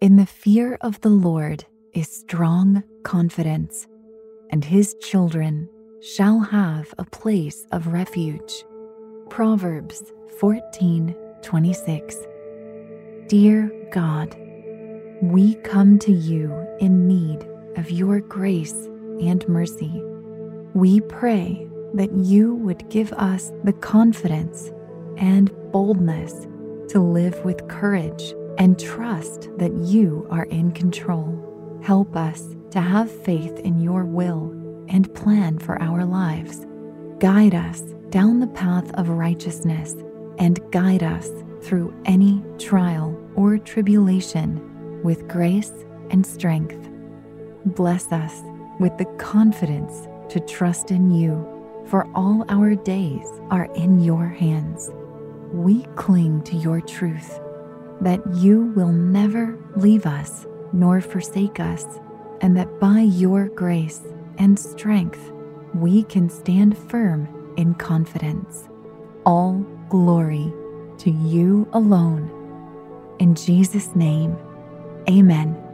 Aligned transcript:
In 0.00 0.16
the 0.16 0.24
fear 0.24 0.78
of 0.80 0.98
the 1.02 1.10
Lord 1.10 1.66
is 1.92 2.08
strong 2.08 2.82
confidence, 3.02 3.86
and 4.48 4.64
his 4.64 4.94
children 5.02 5.68
shall 6.00 6.40
have 6.40 6.94
a 6.96 7.04
place 7.04 7.66
of 7.70 7.88
refuge. 7.88 8.64
Proverbs 9.28 10.10
14 10.38 11.14
26. 11.42 12.16
Dear 13.26 13.70
God, 13.92 14.34
we 15.20 15.56
come 15.56 15.98
to 15.98 16.12
you 16.12 16.50
in 16.80 17.06
need 17.06 17.46
of 17.76 17.90
your 17.90 18.20
grace 18.20 18.88
and 19.20 19.46
mercy. 19.50 20.02
We 20.72 21.02
pray 21.02 21.68
that 21.92 22.14
you 22.14 22.54
would 22.54 22.88
give 22.88 23.12
us 23.12 23.52
the 23.64 23.74
confidence 23.74 24.72
and 25.18 25.52
boldness 25.72 26.46
to 26.88 27.00
live 27.00 27.44
with 27.44 27.68
courage 27.68 28.32
and 28.60 28.78
trust 28.78 29.48
that 29.56 29.72
you 29.72 30.26
are 30.30 30.44
in 30.44 30.70
control. 30.70 31.80
Help 31.82 32.14
us 32.14 32.54
to 32.70 32.78
have 32.78 33.10
faith 33.10 33.58
in 33.60 33.80
your 33.80 34.04
will 34.04 34.50
and 34.88 35.12
plan 35.14 35.58
for 35.58 35.80
our 35.80 36.04
lives. 36.04 36.66
Guide 37.20 37.54
us 37.54 37.80
down 38.10 38.38
the 38.38 38.46
path 38.48 38.92
of 38.94 39.08
righteousness 39.08 39.94
and 40.38 40.60
guide 40.72 41.02
us 41.02 41.30
through 41.62 41.94
any 42.04 42.44
trial 42.58 43.18
or 43.34 43.56
tribulation 43.56 45.02
with 45.02 45.26
grace 45.26 45.72
and 46.10 46.26
strength. 46.26 46.90
Bless 47.64 48.12
us 48.12 48.42
with 48.78 48.94
the 48.98 49.06
confidence 49.16 50.06
to 50.28 50.38
trust 50.40 50.90
in 50.90 51.10
you, 51.10 51.46
for 51.86 52.06
all 52.14 52.44
our 52.50 52.74
days 52.74 53.26
are 53.50 53.72
in 53.74 54.00
your 54.00 54.26
hands. 54.26 54.90
We 55.50 55.84
cling 55.96 56.42
to 56.42 56.56
your 56.56 56.82
truth 56.82 57.40
that 58.00 58.20
you 58.34 58.72
will 58.76 58.92
never 58.92 59.58
leave 59.76 60.06
us 60.06 60.46
nor 60.72 61.00
forsake 61.00 61.60
us, 61.60 61.84
and 62.40 62.56
that 62.56 62.80
by 62.80 63.00
your 63.00 63.48
grace 63.48 64.00
and 64.38 64.58
strength 64.58 65.32
we 65.74 66.04
can 66.04 66.28
stand 66.28 66.76
firm 66.76 67.54
in 67.56 67.74
confidence. 67.74 68.68
All 69.26 69.64
glory 69.88 70.52
to 70.98 71.10
you 71.10 71.68
alone. 71.72 72.30
In 73.18 73.34
Jesus' 73.34 73.94
name, 73.94 74.36
amen. 75.08 75.69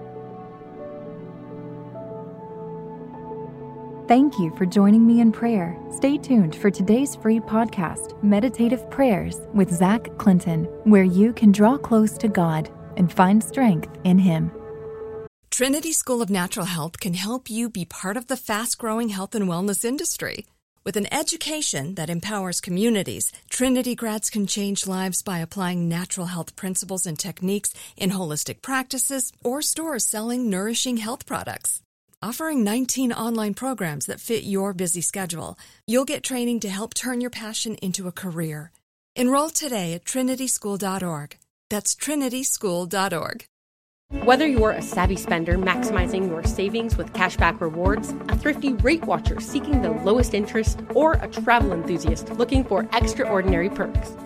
Thank 4.08 4.38
you 4.38 4.54
for 4.56 4.66
joining 4.66 5.04
me 5.04 5.20
in 5.20 5.32
prayer. 5.32 5.76
Stay 5.90 6.16
tuned 6.16 6.54
for 6.54 6.70
today's 6.70 7.16
free 7.16 7.40
podcast, 7.40 8.22
Meditative 8.22 8.88
Prayers 8.88 9.40
with 9.52 9.68
Zach 9.74 10.16
Clinton, 10.16 10.66
where 10.84 11.02
you 11.02 11.32
can 11.32 11.50
draw 11.50 11.76
close 11.76 12.16
to 12.18 12.28
God 12.28 12.70
and 12.96 13.12
find 13.12 13.42
strength 13.42 13.92
in 14.04 14.20
Him. 14.20 14.52
Trinity 15.50 15.92
School 15.92 16.22
of 16.22 16.30
Natural 16.30 16.66
Health 16.66 17.00
can 17.00 17.14
help 17.14 17.50
you 17.50 17.68
be 17.68 17.84
part 17.84 18.16
of 18.16 18.28
the 18.28 18.36
fast 18.36 18.78
growing 18.78 19.08
health 19.08 19.34
and 19.34 19.48
wellness 19.48 19.84
industry. 19.84 20.46
With 20.84 20.96
an 20.96 21.12
education 21.12 21.96
that 21.96 22.08
empowers 22.08 22.60
communities, 22.60 23.32
Trinity 23.50 23.96
grads 23.96 24.30
can 24.30 24.46
change 24.46 24.86
lives 24.86 25.20
by 25.20 25.40
applying 25.40 25.88
natural 25.88 26.26
health 26.26 26.54
principles 26.54 27.06
and 27.06 27.18
techniques 27.18 27.74
in 27.96 28.10
holistic 28.12 28.62
practices 28.62 29.32
or 29.42 29.62
stores 29.62 30.06
selling 30.06 30.48
nourishing 30.48 30.98
health 30.98 31.26
products. 31.26 31.82
Offering 32.26 32.64
19 32.64 33.12
online 33.12 33.54
programs 33.54 34.06
that 34.06 34.18
fit 34.18 34.42
your 34.42 34.74
busy 34.74 35.00
schedule, 35.00 35.56
you'll 35.86 36.04
get 36.04 36.24
training 36.24 36.58
to 36.58 36.68
help 36.68 36.92
turn 36.92 37.20
your 37.20 37.30
passion 37.30 37.76
into 37.76 38.08
a 38.08 38.12
career. 38.12 38.72
Enroll 39.14 39.50
today 39.50 39.92
at 39.92 40.04
trinityschool.org. 40.04 41.38
That's 41.70 41.94
trinityschool.org. 41.94 43.46
Whether 44.24 44.46
you're 44.48 44.72
a 44.72 44.82
savvy 44.82 45.14
spender 45.14 45.56
maximizing 45.56 46.28
your 46.28 46.42
savings 46.42 46.96
with 46.96 47.12
cashback 47.12 47.60
rewards, 47.60 48.12
a 48.28 48.36
thrifty 48.36 48.72
rate 48.72 49.04
watcher 49.04 49.38
seeking 49.38 49.82
the 49.82 49.90
lowest 49.90 50.34
interest, 50.34 50.80
or 50.94 51.12
a 51.12 51.28
travel 51.28 51.72
enthusiast 51.74 52.30
looking 52.30 52.64
for 52.64 52.88
extraordinary 52.92 53.70
perks, 53.70 54.16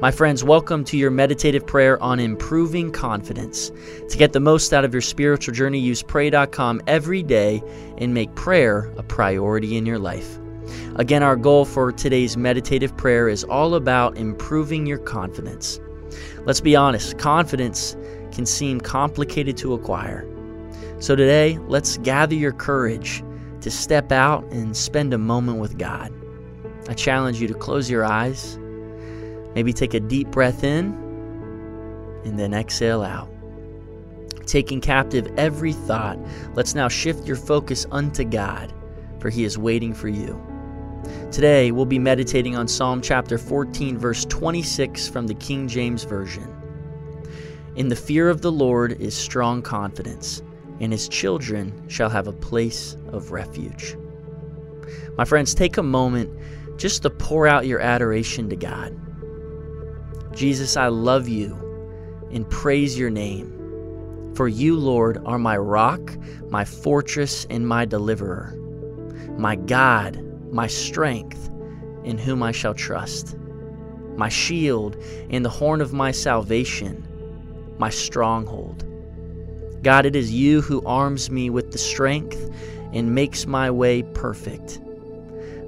My 0.00 0.10
friends, 0.10 0.42
welcome 0.42 0.82
to 0.84 0.96
your 0.96 1.10
meditative 1.10 1.66
prayer 1.66 2.02
on 2.02 2.20
improving 2.20 2.90
confidence. 2.90 3.70
To 4.08 4.16
get 4.16 4.32
the 4.32 4.40
most 4.40 4.72
out 4.72 4.82
of 4.82 4.94
your 4.94 5.02
spiritual 5.02 5.52
journey, 5.52 5.78
use 5.78 6.02
pray.com 6.02 6.80
every 6.86 7.22
day 7.22 7.62
and 7.98 8.14
make 8.14 8.34
prayer 8.34 8.90
a 8.96 9.02
priority 9.02 9.76
in 9.76 9.84
your 9.84 9.98
life. 9.98 10.38
Again, 10.96 11.22
our 11.22 11.36
goal 11.36 11.66
for 11.66 11.92
today's 11.92 12.34
meditative 12.38 12.96
prayer 12.96 13.28
is 13.28 13.44
all 13.44 13.74
about 13.74 14.16
improving 14.16 14.86
your 14.86 14.96
confidence. 14.96 15.78
Let's 16.46 16.62
be 16.62 16.74
honest, 16.74 17.18
confidence 17.18 17.94
can 18.32 18.46
seem 18.46 18.80
complicated 18.80 19.58
to 19.58 19.74
acquire. 19.74 20.26
So 20.98 21.14
today, 21.14 21.58
let's 21.68 21.98
gather 21.98 22.34
your 22.34 22.52
courage 22.52 23.22
to 23.60 23.70
step 23.70 24.12
out 24.12 24.44
and 24.44 24.74
spend 24.74 25.12
a 25.12 25.18
moment 25.18 25.58
with 25.58 25.76
God. 25.76 26.10
I 26.88 26.94
challenge 26.94 27.38
you 27.38 27.48
to 27.48 27.54
close 27.54 27.90
your 27.90 28.06
eyes 28.06 28.58
Maybe 29.54 29.72
take 29.72 29.94
a 29.94 30.00
deep 30.00 30.28
breath 30.28 30.64
in 30.64 30.92
and 32.24 32.38
then 32.38 32.54
exhale 32.54 33.02
out. 33.02 33.28
Taking 34.46 34.80
captive 34.80 35.32
every 35.36 35.72
thought, 35.72 36.18
let's 36.54 36.74
now 36.74 36.88
shift 36.88 37.26
your 37.26 37.36
focus 37.36 37.86
unto 37.90 38.24
God, 38.24 38.72
for 39.18 39.30
He 39.30 39.44
is 39.44 39.58
waiting 39.58 39.94
for 39.94 40.08
you. 40.08 40.40
Today, 41.30 41.70
we'll 41.70 41.86
be 41.86 41.98
meditating 41.98 42.56
on 42.56 42.68
Psalm 42.68 43.00
chapter 43.00 43.38
14, 43.38 43.96
verse 43.96 44.24
26 44.26 45.08
from 45.08 45.26
the 45.26 45.34
King 45.34 45.68
James 45.68 46.04
Version. 46.04 46.54
In 47.76 47.88
the 47.88 47.96
fear 47.96 48.28
of 48.28 48.42
the 48.42 48.52
Lord 48.52 49.00
is 49.00 49.16
strong 49.16 49.62
confidence, 49.62 50.42
and 50.80 50.92
His 50.92 51.08
children 51.08 51.88
shall 51.88 52.10
have 52.10 52.26
a 52.26 52.32
place 52.32 52.96
of 53.12 53.30
refuge. 53.30 53.96
My 55.16 55.24
friends, 55.24 55.54
take 55.54 55.76
a 55.76 55.82
moment 55.82 56.30
just 56.76 57.02
to 57.02 57.10
pour 57.10 57.46
out 57.46 57.66
your 57.66 57.80
adoration 57.80 58.48
to 58.50 58.56
God. 58.56 58.96
Jesus, 60.40 60.74
I 60.74 60.86
love 60.86 61.28
you 61.28 61.54
and 62.32 62.48
praise 62.48 62.98
your 62.98 63.10
name. 63.10 64.32
For 64.34 64.48
you, 64.48 64.74
Lord, 64.74 65.20
are 65.26 65.38
my 65.38 65.58
rock, 65.58 66.16
my 66.48 66.64
fortress, 66.64 67.46
and 67.50 67.68
my 67.68 67.84
deliverer, 67.84 68.54
my 69.36 69.56
God, 69.56 70.18
my 70.50 70.66
strength, 70.66 71.50
in 72.04 72.16
whom 72.16 72.42
I 72.42 72.52
shall 72.52 72.72
trust, 72.72 73.36
my 74.16 74.30
shield 74.30 74.96
and 75.28 75.44
the 75.44 75.50
horn 75.50 75.82
of 75.82 75.92
my 75.92 76.10
salvation, 76.10 77.06
my 77.78 77.90
stronghold. 77.90 78.86
God, 79.82 80.06
it 80.06 80.16
is 80.16 80.32
you 80.32 80.62
who 80.62 80.82
arms 80.86 81.30
me 81.30 81.50
with 81.50 81.70
the 81.70 81.76
strength 81.76 82.50
and 82.94 83.14
makes 83.14 83.44
my 83.44 83.70
way 83.70 84.04
perfect. 84.14 84.80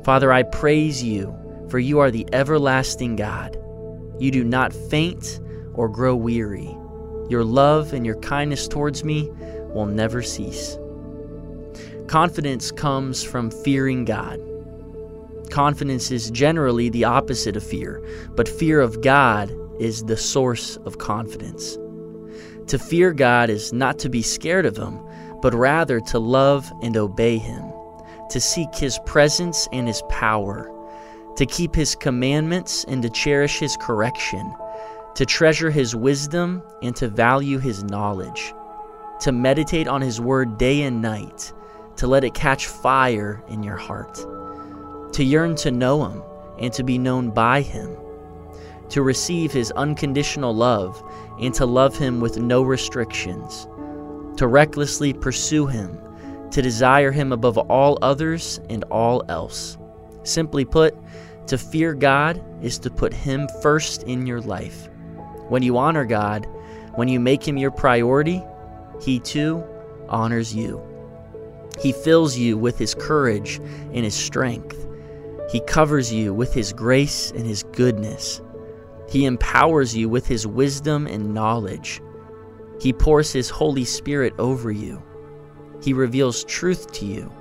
Father, 0.02 0.32
I 0.32 0.44
praise 0.44 1.04
you 1.04 1.36
for 1.68 1.78
you 1.78 1.98
are 1.98 2.10
the 2.10 2.26
everlasting 2.32 3.16
God. 3.16 3.58
You 4.22 4.30
do 4.30 4.44
not 4.44 4.72
faint 4.72 5.40
or 5.74 5.88
grow 5.88 6.14
weary. 6.14 6.78
Your 7.28 7.42
love 7.42 7.92
and 7.92 8.06
your 8.06 8.14
kindness 8.20 8.68
towards 8.68 9.02
me 9.02 9.28
will 9.74 9.86
never 9.86 10.22
cease. 10.22 10.78
Confidence 12.06 12.70
comes 12.70 13.24
from 13.24 13.50
fearing 13.50 14.04
God. 14.04 14.40
Confidence 15.50 16.12
is 16.12 16.30
generally 16.30 16.88
the 16.88 17.02
opposite 17.02 17.56
of 17.56 17.64
fear, 17.64 18.00
but 18.36 18.48
fear 18.48 18.80
of 18.80 19.02
God 19.02 19.52
is 19.80 20.04
the 20.04 20.16
source 20.16 20.76
of 20.84 20.98
confidence. 20.98 21.76
To 22.68 22.78
fear 22.78 23.12
God 23.12 23.50
is 23.50 23.72
not 23.72 23.98
to 23.98 24.08
be 24.08 24.22
scared 24.22 24.66
of 24.66 24.76
Him, 24.76 25.00
but 25.40 25.52
rather 25.52 25.98
to 25.98 26.20
love 26.20 26.70
and 26.80 26.96
obey 26.96 27.38
Him, 27.38 27.64
to 28.30 28.40
seek 28.40 28.72
His 28.72 29.00
presence 29.04 29.66
and 29.72 29.88
His 29.88 30.00
power, 30.08 30.70
to 31.36 31.46
keep 31.46 31.74
His 31.74 31.94
commandments 31.94 32.84
and 32.84 33.02
to 33.02 33.10
cherish 33.10 33.58
His 33.58 33.76
correction, 33.76 34.54
to 35.14 35.26
treasure 35.26 35.70
His 35.70 35.94
wisdom 35.96 36.62
and 36.82 36.94
to 36.96 37.08
value 37.08 37.58
His 37.58 37.84
knowledge, 37.84 38.54
to 39.20 39.32
meditate 39.32 39.88
on 39.88 40.00
His 40.00 40.20
word 40.20 40.58
day 40.58 40.82
and 40.82 41.00
night, 41.00 41.52
to 41.96 42.06
let 42.06 42.24
it 42.24 42.34
catch 42.34 42.66
fire 42.66 43.42
in 43.48 43.62
your 43.62 43.76
heart, 43.76 44.14
to 45.12 45.24
yearn 45.24 45.54
to 45.56 45.70
know 45.70 46.04
Him 46.04 46.22
and 46.58 46.72
to 46.72 46.82
be 46.82 46.98
known 46.98 47.30
by 47.30 47.62
Him, 47.62 47.96
to 48.90 49.02
receive 49.02 49.52
His 49.52 49.70
unconditional 49.72 50.54
love 50.54 51.02
and 51.40 51.54
to 51.54 51.66
love 51.66 51.96
Him 51.96 52.20
with 52.20 52.38
no 52.38 52.62
restrictions, 52.62 53.66
to 54.36 54.46
recklessly 54.46 55.12
pursue 55.12 55.66
Him, 55.66 55.98
to 56.50 56.62
desire 56.62 57.10
Him 57.10 57.32
above 57.32 57.56
all 57.56 57.98
others 58.02 58.60
and 58.68 58.84
all 58.84 59.24
else. 59.28 59.78
Simply 60.24 60.64
put, 60.64 60.94
to 61.46 61.58
fear 61.58 61.94
God 61.94 62.42
is 62.62 62.78
to 62.80 62.90
put 62.90 63.12
Him 63.12 63.48
first 63.60 64.04
in 64.04 64.26
your 64.26 64.40
life. 64.40 64.88
When 65.48 65.62
you 65.62 65.76
honor 65.76 66.04
God, 66.04 66.46
when 66.94 67.08
you 67.08 67.20
make 67.20 67.46
Him 67.46 67.56
your 67.56 67.70
priority, 67.70 68.42
He 69.02 69.18
too 69.18 69.64
honors 70.08 70.54
you. 70.54 70.80
He 71.80 71.92
fills 71.92 72.36
you 72.36 72.56
with 72.56 72.78
His 72.78 72.94
courage 72.94 73.58
and 73.58 74.04
His 74.04 74.14
strength. 74.14 74.86
He 75.50 75.60
covers 75.60 76.12
you 76.12 76.32
with 76.32 76.54
His 76.54 76.72
grace 76.72 77.32
and 77.32 77.46
His 77.46 77.64
goodness. 77.64 78.40
He 79.08 79.24
empowers 79.26 79.96
you 79.96 80.08
with 80.08 80.26
His 80.26 80.46
wisdom 80.46 81.06
and 81.06 81.34
knowledge. 81.34 82.00
He 82.80 82.92
pours 82.92 83.32
His 83.32 83.50
Holy 83.50 83.84
Spirit 83.84 84.34
over 84.38 84.70
you. 84.70 85.02
He 85.82 85.92
reveals 85.92 86.44
truth 86.44 86.92
to 86.92 87.06
you. 87.06 87.32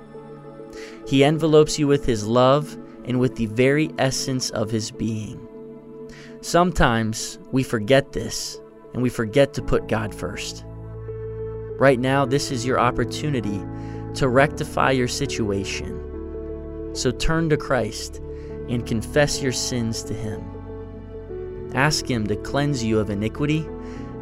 He 1.06 1.24
envelopes 1.24 1.78
you 1.78 1.86
with 1.86 2.04
His 2.04 2.26
love 2.26 2.76
and 3.04 3.18
with 3.18 3.36
the 3.36 3.46
very 3.46 3.90
essence 3.98 4.50
of 4.50 4.70
His 4.70 4.90
being. 4.90 5.48
Sometimes 6.40 7.38
we 7.52 7.62
forget 7.62 8.12
this 8.12 8.60
and 8.94 9.02
we 9.02 9.08
forget 9.08 9.54
to 9.54 9.62
put 9.62 9.88
God 9.88 10.14
first. 10.14 10.64
Right 11.78 11.98
now, 11.98 12.24
this 12.24 12.50
is 12.50 12.66
your 12.66 12.78
opportunity 12.78 13.62
to 14.14 14.28
rectify 14.28 14.90
your 14.90 15.08
situation. 15.08 16.90
So 16.94 17.10
turn 17.10 17.48
to 17.50 17.56
Christ 17.56 18.20
and 18.68 18.86
confess 18.86 19.42
your 19.42 19.52
sins 19.52 20.02
to 20.04 20.14
Him. 20.14 20.42
Ask 21.74 22.08
Him 22.08 22.26
to 22.26 22.36
cleanse 22.36 22.84
you 22.84 22.98
of 22.98 23.08
iniquity 23.08 23.66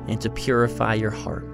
and 0.06 0.20
to 0.20 0.30
purify 0.30 0.94
your 0.94 1.10
heart. 1.10 1.49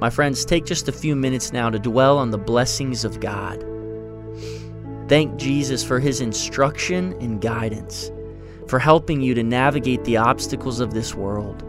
My 0.00 0.08
friends, 0.08 0.46
take 0.46 0.64
just 0.64 0.88
a 0.88 0.92
few 0.92 1.14
minutes 1.14 1.52
now 1.52 1.68
to 1.68 1.78
dwell 1.78 2.16
on 2.16 2.30
the 2.30 2.38
blessings 2.38 3.04
of 3.04 3.20
God. 3.20 3.62
Thank 5.08 5.36
Jesus 5.36 5.84
for 5.84 6.00
his 6.00 6.22
instruction 6.22 7.14
and 7.20 7.38
guidance, 7.38 8.10
for 8.66 8.78
helping 8.78 9.20
you 9.20 9.34
to 9.34 9.42
navigate 9.42 10.02
the 10.04 10.16
obstacles 10.16 10.80
of 10.80 10.94
this 10.94 11.14
world. 11.14 11.62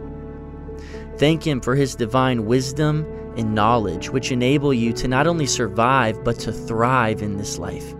Thank 1.17 1.45
him 1.45 1.59
for 1.59 1.75
his 1.75 1.93
divine 1.93 2.45
wisdom 2.45 3.05
and 3.35 3.53
knowledge, 3.53 4.09
which 4.09 4.31
enable 4.31 4.73
you 4.73 4.93
to 4.93 5.09
not 5.09 5.27
only 5.27 5.45
survive, 5.45 6.23
but 6.23 6.39
to 6.39 6.53
thrive 6.53 7.21
in 7.21 7.35
this 7.35 7.59
life. 7.59 7.93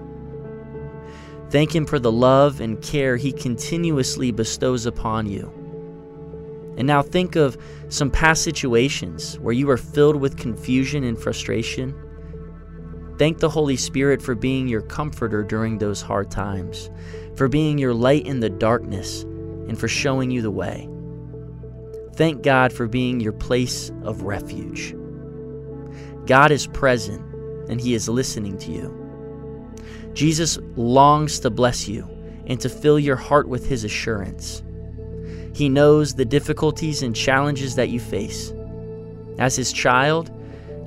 Thank 1.50 1.76
him 1.76 1.86
for 1.86 2.00
the 2.00 2.12
love 2.12 2.62
and 2.62 2.82
care 2.82 3.18
he 3.18 3.34
continuously 3.34 4.32
bestows 4.32 4.86
upon 4.86 5.28
you. 5.28 5.61
And 6.78 6.88
now 6.88 7.02
think 7.02 7.36
of 7.36 7.58
some 7.90 8.10
past 8.10 8.44
situations 8.44 9.38
where 9.40 9.54
you 9.54 9.68
were 9.68 9.78
filled 9.78 10.16
with 10.16 10.38
confusion 10.38 11.04
and 11.04 11.18
frustration. 11.18 11.94
Thank 13.18 13.40
the 13.40 13.50
Holy 13.50 13.76
Spirit 13.78 14.22
for 14.22 14.36
being 14.36 14.68
your 14.68 14.82
comforter 14.82 15.44
during 15.44 15.78
those 15.78 16.02
hard 16.02 16.32
times, 16.32 16.90
for 17.36 17.48
being 17.48 17.78
your 17.78 17.94
light 17.94 18.26
in 18.26 18.40
the 18.40 18.50
darkness, 18.50 19.24
and 19.24 19.78
for 19.78 19.88
showing 19.88 20.32
you 20.32 20.42
the 20.42 20.52
way. 20.52 20.90
Thank 22.16 22.44
God 22.44 22.74
for 22.74 22.88
being 22.88 23.20
your 23.20 23.34
place 23.34 23.92
of 24.04 24.24
refuge. 24.24 24.96
God 26.26 26.52
is 26.52 26.68
present 26.68 27.22
and 27.70 27.80
He 27.80 27.94
is 27.94 28.10
listening 28.10 28.58
to 28.60 28.72
you. 28.72 28.98
Jesus 30.14 30.58
longs 30.76 31.40
to 31.40 31.50
bless 31.50 31.88
you 31.88 32.08
and 32.48 32.60
to 32.60 32.70
fill 32.70 33.00
your 33.00 33.16
heart 33.16 33.48
with 33.48 33.68
His 33.68 33.84
assurance. 33.84 34.64
He 35.54 35.70
knows 35.70 36.14
the 36.14 36.26
difficulties 36.26 37.04
and 37.04 37.16
challenges 37.16 37.76
that 37.76 37.90
you 37.90 38.00
face. 38.00 38.54
As 39.38 39.56
His 39.56 39.74
child, 39.74 40.32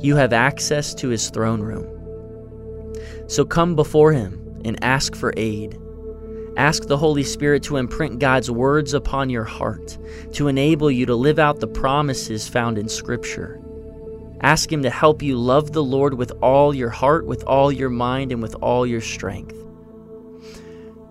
you 0.01 0.17
have 0.17 0.33
access 0.33 0.95
to 0.95 1.09
His 1.09 1.31
throne 1.31 1.61
room. 1.61 1.91
So 3.27 3.45
come 3.45 3.75
before 3.77 4.13
Him 4.13 4.61
and 4.65 4.83
ask 4.83 5.15
for 5.15 5.33
aid. 5.37 5.79
Ask 6.57 6.87
the 6.87 6.97
Holy 6.97 7.25
Spirit 7.25 7.65
to 7.65 7.79
imprint 7.79 8.21
God's 8.21 8.51
words 8.51 8.95
upon 8.95 9.29
your 9.29 9.45
heart, 9.45 9.99
to 10.35 10.47
enable 10.47 10.91
you 10.91 11.05
to 11.07 11.15
live 11.15 11.39
out 11.39 11.59
the 11.59 11.67
promises 11.67 12.49
found 12.49 12.79
in 12.79 12.89
Scripture. 12.89 13.61
Ask 14.41 14.71
Him 14.71 14.83
to 14.83 14.91
help 14.91 15.23
you 15.23 15.37
love 15.37 15.73
the 15.73 15.83
Lord 15.83 16.15
with 16.15 16.31
all 16.43 16.75
your 16.75 16.91
heart, 16.91 17.27
with 17.27 17.43
all 17.45 17.73
your 17.73 17.91
mind, 17.91 18.31
and 18.31 18.41
with 18.41 18.55
all 18.57 18.87
your 18.87 19.01
strength. 19.01 19.57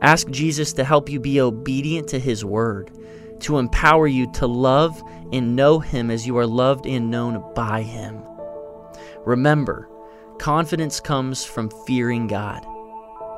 Ask 0.02 0.30
Jesus 0.30 0.72
to 0.74 0.84
help 0.84 1.10
you 1.10 1.20
be 1.20 1.42
obedient 1.42 2.08
to 2.10 2.20
His 2.20 2.46
word, 2.46 2.92
to 3.44 3.58
empower 3.58 4.08
you 4.08 4.32
to 4.34 4.48
love 4.48 5.02
and 5.32 5.56
know 5.56 5.80
Him 5.80 6.10
as 6.12 6.28
you 6.28 6.38
are 6.38 6.48
loved 6.48 6.86
and 6.86 7.10
known 7.10 7.44
by 7.54 7.82
Him. 7.82 8.24
Remember, 9.26 9.90
confidence 10.40 11.00
comes 11.00 11.44
from 11.44 11.70
fearing 11.86 12.28
God. 12.28 12.66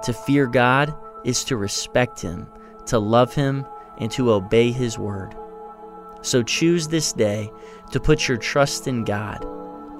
To 0.03 0.13
fear 0.13 0.47
God 0.47 0.93
is 1.23 1.43
to 1.45 1.57
respect 1.57 2.21
Him, 2.21 2.47
to 2.87 2.99
love 2.99 3.33
Him, 3.35 3.65
and 3.97 4.11
to 4.11 4.31
obey 4.31 4.71
His 4.71 4.97
word. 4.97 5.35
So 6.21 6.43
choose 6.43 6.87
this 6.87 7.13
day 7.13 7.51
to 7.91 7.99
put 7.99 8.27
your 8.27 8.37
trust 8.37 8.87
in 8.87 9.03
God 9.03 9.45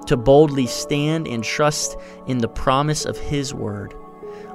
to 0.06 0.16
boldly 0.16 0.66
stand 0.66 1.26
and 1.26 1.42
trust 1.42 1.96
in 2.26 2.38
the 2.38 2.48
promise 2.48 3.04
of 3.04 3.18
His 3.18 3.52
Word. 3.52 3.94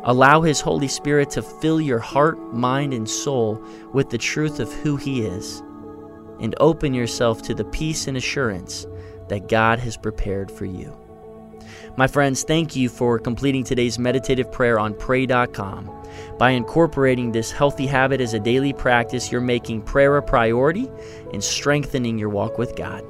Allow 0.04 0.42
His 0.42 0.62
Holy 0.62 0.88
Spirit 0.88 1.30
to 1.32 1.42
fill 1.42 1.80
your 1.80 2.00
heart, 2.00 2.54
mind, 2.54 2.94
and 2.94 3.08
soul 3.08 3.64
with 3.94 4.10
the 4.10 4.18
truth 4.18 4.60
of 4.60 4.72
who 4.74 4.96
He 4.96 5.22
is, 5.22 5.62
and 6.40 6.56
open 6.60 6.94
yourself 6.94 7.42
to 7.44 7.54
the 7.54 7.66
peace 7.66 8.08
and 8.08 8.18
assurance 8.18 8.88
that 9.30 9.48
God 9.48 9.80
has 9.80 9.98
prepared 9.98 10.50
for 10.52 10.66
you. 10.66 10.98
My 11.98 12.08
friends, 12.08 12.44
thank 12.44 12.76
you 12.76 12.90
for 12.90 13.20
completing 13.20 13.64
today's 13.64 14.00
meditative 14.00 14.52
prayer 14.52 14.80
on 14.80 14.94
pray.com. 14.94 15.90
By 16.38 16.52
incorporating 16.52 17.32
this 17.32 17.52
healthy 17.52 17.86
habit 17.86 18.22
as 18.22 18.34
a 18.34 18.40
daily 18.40 18.74
practice, 18.74 19.32
you're 19.32 19.42
making 19.42 19.84
prayer 19.84 20.18
a 20.18 20.24
priority 20.24 20.90
and 21.34 21.44
strengthening 21.44 22.18
your 22.18 22.30
walk 22.30 22.58
with 22.58 22.76
God. 22.76 23.04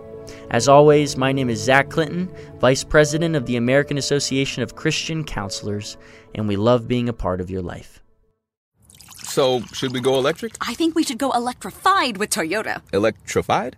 As 0.52 0.68
always, 0.68 1.16
my 1.16 1.32
name 1.32 1.50
is 1.50 1.64
Zach 1.64 1.90
Clinton, 1.90 2.30
Vice 2.60 2.84
President 2.84 3.38
of 3.38 3.46
the 3.46 3.56
American 3.56 3.98
Association 3.98 4.62
of 4.62 4.76
Christian 4.76 5.24
Counselors, 5.24 5.96
and 6.36 6.46
we 6.46 6.58
love 6.58 6.90
being 6.90 7.08
a 7.08 7.14
part 7.14 7.40
of 7.40 7.50
your 7.50 7.62
life. 7.62 8.04
So, 9.24 9.62
should 9.72 9.94
we 9.94 10.02
go 10.02 10.16
electric? 10.16 10.58
I 10.60 10.74
think 10.74 10.94
we 10.94 11.04
should 11.04 11.20
go 11.20 11.32
electrified 11.32 12.18
with 12.18 12.32
Toyota. 12.32 12.82
Electrified? 12.92 13.78